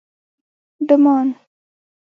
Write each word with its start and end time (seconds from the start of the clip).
_ډمان 0.87 1.27